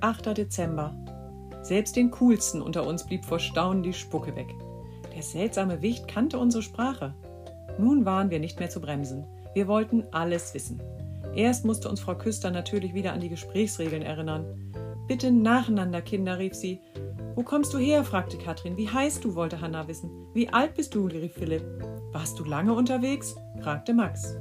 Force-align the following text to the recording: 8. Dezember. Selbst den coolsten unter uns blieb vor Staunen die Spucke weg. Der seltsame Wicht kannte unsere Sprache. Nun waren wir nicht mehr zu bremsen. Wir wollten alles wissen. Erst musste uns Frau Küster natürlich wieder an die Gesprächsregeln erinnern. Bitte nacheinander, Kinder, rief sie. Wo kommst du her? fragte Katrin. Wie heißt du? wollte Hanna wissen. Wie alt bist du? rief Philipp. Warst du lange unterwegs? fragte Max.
8. 0.00 0.36
Dezember. 0.36 0.94
Selbst 1.62 1.96
den 1.96 2.10
coolsten 2.12 2.62
unter 2.62 2.86
uns 2.86 3.04
blieb 3.04 3.24
vor 3.24 3.38
Staunen 3.38 3.82
die 3.82 3.92
Spucke 3.92 4.34
weg. 4.36 4.54
Der 5.14 5.22
seltsame 5.22 5.82
Wicht 5.82 6.06
kannte 6.06 6.38
unsere 6.38 6.62
Sprache. 6.62 7.14
Nun 7.78 8.04
waren 8.04 8.30
wir 8.30 8.38
nicht 8.38 8.60
mehr 8.60 8.70
zu 8.70 8.80
bremsen. 8.80 9.26
Wir 9.54 9.66
wollten 9.66 10.04
alles 10.12 10.54
wissen. 10.54 10.80
Erst 11.34 11.64
musste 11.64 11.88
uns 11.88 12.00
Frau 12.00 12.14
Küster 12.14 12.50
natürlich 12.50 12.94
wieder 12.94 13.12
an 13.12 13.20
die 13.20 13.28
Gesprächsregeln 13.28 14.02
erinnern. 14.02 14.44
Bitte 15.08 15.30
nacheinander, 15.30 16.00
Kinder, 16.00 16.38
rief 16.38 16.54
sie. 16.54 16.80
Wo 17.34 17.42
kommst 17.42 17.72
du 17.74 17.78
her? 17.78 18.04
fragte 18.04 18.38
Katrin. 18.38 18.76
Wie 18.76 18.88
heißt 18.88 19.24
du? 19.24 19.34
wollte 19.34 19.60
Hanna 19.60 19.88
wissen. 19.88 20.10
Wie 20.34 20.48
alt 20.48 20.74
bist 20.74 20.94
du? 20.94 21.06
rief 21.06 21.34
Philipp. 21.34 21.64
Warst 22.12 22.38
du 22.38 22.44
lange 22.44 22.72
unterwegs? 22.72 23.34
fragte 23.60 23.94
Max. 23.94 24.36